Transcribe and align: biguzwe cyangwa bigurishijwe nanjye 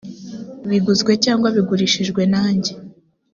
biguzwe 0.69 1.11
cyangwa 1.25 1.47
bigurishijwe 1.55 2.21
nanjye 2.33 2.71